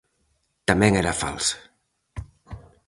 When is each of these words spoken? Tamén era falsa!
Tamén 0.69 0.93
era 1.01 1.19
falsa! 1.23 1.57